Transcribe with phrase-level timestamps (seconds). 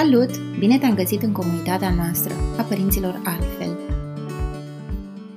[0.00, 0.58] Salut!
[0.58, 3.78] Bine te-am găsit în comunitatea noastră, a părinților altfel.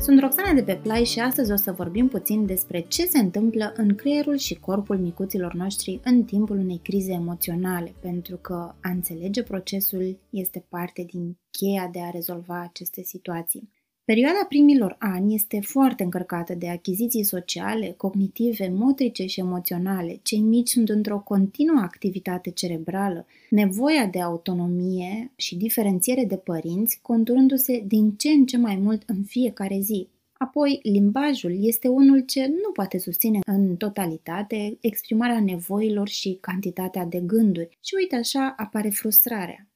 [0.00, 3.72] Sunt Roxana de pe Play și astăzi o să vorbim puțin despre ce se întâmplă
[3.76, 9.42] în creierul și corpul micuților noștri în timpul unei crize emoționale, pentru că a înțelege
[9.42, 13.70] procesul este parte din cheia de a rezolva aceste situații.
[14.06, 20.20] Perioada primilor ani este foarte încărcată de achiziții sociale, cognitive, motrice și emoționale.
[20.22, 27.82] Cei mici sunt într-o continuă activitate cerebrală, nevoia de autonomie și diferențiere de părinți conturându-se
[27.86, 30.08] din ce în ce mai mult în fiecare zi.
[30.32, 37.20] Apoi, limbajul este unul ce nu poate susține în totalitate exprimarea nevoilor și cantitatea de
[37.20, 39.68] gânduri și uite așa apare frustrarea.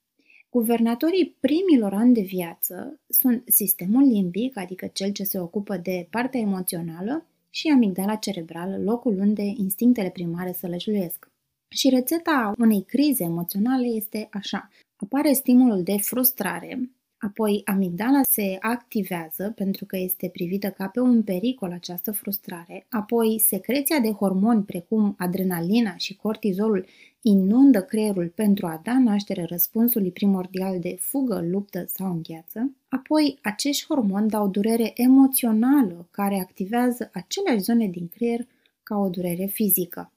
[0.51, 6.41] Guvernatorii primilor ani de viață sunt sistemul limbic, adică cel ce se ocupă de partea
[6.41, 11.29] emoțională, și amigdala cerebrală, locul unde instinctele primare se lăjluiesc.
[11.69, 14.71] Și rețeta unei crize emoționale este așa.
[14.97, 16.91] Apare stimulul de frustrare,
[17.23, 22.87] Apoi, amigdala se activează pentru că este privită ca pe un pericol această frustrare.
[22.91, 26.87] Apoi, secreția de hormoni precum adrenalina și cortizolul
[27.23, 32.75] inundă creierul pentru a da naștere răspunsului primordial de fugă, luptă sau îngheață.
[32.89, 38.47] Apoi, acești hormoni dau durere emoțională care activează aceleași zone din creier
[38.83, 40.13] ca o durere fizică.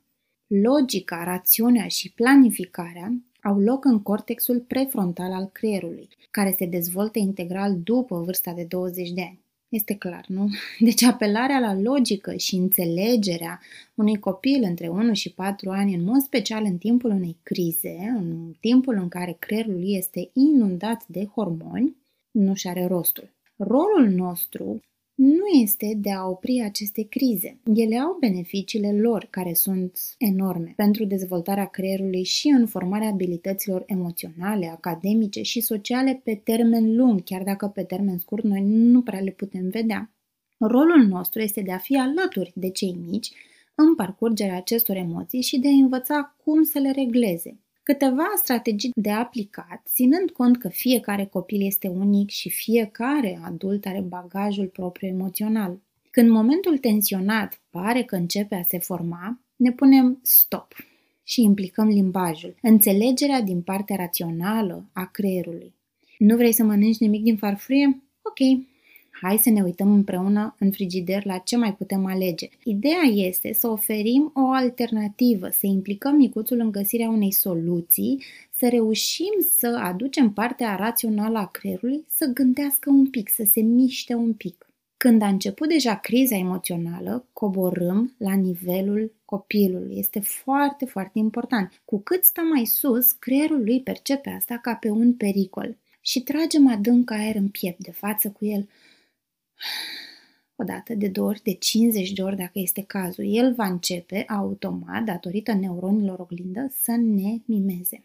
[0.48, 7.80] Logica, rațiunea și planificarea au loc în cortexul prefrontal al creierului, care se dezvoltă integral
[7.84, 9.43] după vârsta de 20 de ani.
[9.74, 10.50] Este clar, nu?
[10.80, 13.62] Deci apelarea la logică și înțelegerea
[13.96, 18.54] unui copil între 1 și 4 ani, în mod special în timpul unei crize, în
[18.60, 21.96] timpul în care creierul lui este inundat de hormoni,
[22.32, 23.30] nu și are rostul.
[23.58, 24.82] Rolul nostru
[25.44, 27.58] nu este de a opri aceste crize.
[27.74, 34.68] Ele au beneficiile lor, care sunt enorme, pentru dezvoltarea creierului și în formarea abilităților emoționale,
[34.68, 39.32] academice și sociale pe termen lung, chiar dacă pe termen scurt noi nu prea le
[39.32, 40.12] putem vedea.
[40.58, 43.32] Rolul nostru este de a fi alături de cei mici
[43.76, 47.63] în parcurgerea acestor emoții și de a învăța cum să le regleze.
[47.84, 54.02] Câteva strategii de aplicat, ținând cont că fiecare copil este unic și fiecare adult are
[54.02, 55.80] bagajul propriu emoțional.
[56.12, 60.76] Când momentul tensionat pare că începe a se forma, ne punem stop
[61.24, 65.74] și implicăm limbajul, înțelegerea din partea rațională a creierului.
[66.18, 68.02] Nu vrei să mănânci nimic din farfurie?
[68.22, 68.66] Ok,
[69.24, 72.50] Hai să ne uităm împreună în frigider la ce mai putem alege.
[72.64, 78.24] Ideea este să oferim o alternativă, să implicăm micuțul în găsirea unei soluții,
[78.58, 84.14] să reușim să aducem partea rațională a creierului să gândească un pic, să se miște
[84.14, 84.68] un pic.
[84.98, 89.98] Când a început deja criza emoțională, coborâm la nivelul copilului.
[89.98, 91.82] Este foarte, foarte important.
[91.86, 96.68] Cu cât stă mai sus, creierul lui percepe asta ca pe un pericol și tragem
[96.68, 98.68] adânc aer în piept de față cu el
[100.56, 104.26] o dată, de două ori, de 50 de ori dacă este cazul, el va începe
[104.28, 108.04] automat, datorită neuronilor oglindă, să ne mimeze.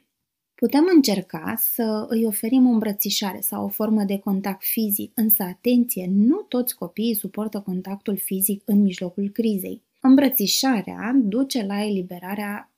[0.55, 6.07] Putem încerca să îi oferim o îmbrățișare sau o formă de contact fizic, însă atenție,
[6.11, 9.83] nu toți copiii suportă contactul fizic în mijlocul crizei.
[10.01, 12.73] Îmbrățișarea duce la eliberarea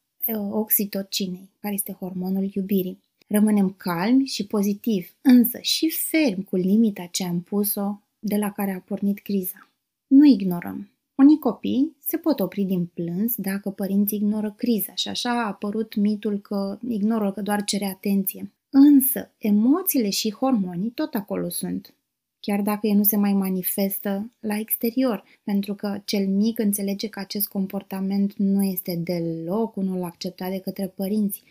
[0.50, 2.98] oxitocinei, care este hormonul iubirii.
[3.28, 8.70] Rămânem calmi și pozitivi, însă și fermi cu limita ce am pus-o de la care
[8.70, 9.68] a pornit criza.
[10.06, 10.90] Nu ignorăm.
[11.14, 15.94] Unii copii se pot opri din plâns dacă părinții ignoră criza și așa a apărut
[15.94, 18.52] mitul că ignoră că doar cere atenție.
[18.70, 21.94] Însă, emoțiile și hormonii tot acolo sunt,
[22.40, 27.18] chiar dacă ei nu se mai manifestă la exterior, pentru că cel mic înțelege că
[27.18, 31.42] acest comportament nu este deloc unul acceptat de către părinți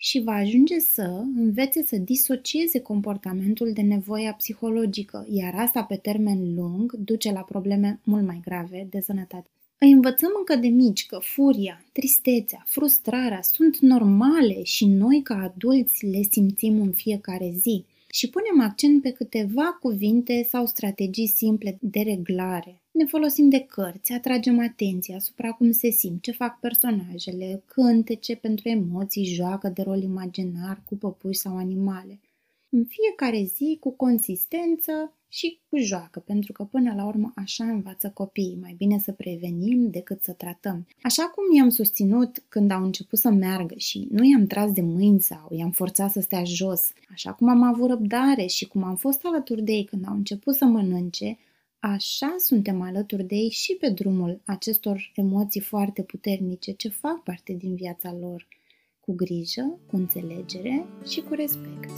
[0.00, 6.54] și va ajunge să învețe să disocieze comportamentul de nevoia psihologică, iar asta pe termen
[6.54, 9.48] lung duce la probleme mult mai grave de sănătate.
[9.78, 16.06] Îi învățăm încă de mici că furia, tristețea, frustrarea sunt normale și noi ca adulți
[16.06, 22.00] le simțim în fiecare zi și punem accent pe câteva cuvinte sau strategii simple de
[22.00, 22.82] reglare.
[22.98, 28.68] Ne folosim de cărți, atragem atenția asupra cum se simt, ce fac personajele, cântece pentru
[28.68, 32.20] emoții, joacă de rol imaginar cu păpuși sau animale.
[32.68, 38.10] În fiecare zi cu consistență și cu joacă, pentru că până la urmă așa învață
[38.14, 40.86] copiii, mai bine să prevenim decât să tratăm.
[41.02, 45.20] Așa cum i-am susținut când au început să meargă și nu i-am tras de mâini
[45.20, 49.20] sau i-am forțat să stea jos, așa cum am avut răbdare și cum am fost
[49.24, 51.38] alături de ei când au început să mănânce,
[51.80, 57.52] așa suntem alături de ei și pe drumul acestor emoții foarte puternice ce fac parte
[57.52, 58.46] din viața lor
[59.00, 61.90] cu grijă, cu înțelegere și cu respect.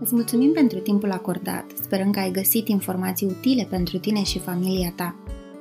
[0.00, 4.92] Îți mulțumim pentru timpul acordat, sperăm că ai găsit informații utile pentru tine și familia
[4.96, 5.16] ta.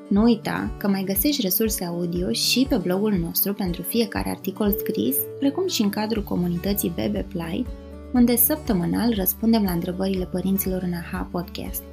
[0.09, 5.17] Nu uita că mai găsești resurse audio și pe blogul nostru pentru fiecare articol scris,
[5.39, 7.65] precum și în cadrul comunității Bebe Play,
[8.13, 11.83] unde săptămânal răspundem la întrebările părinților în AHA Podcast.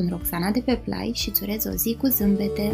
[0.00, 2.72] Sunt Roxana de pe Play și îți urez o zi cu zâmbete!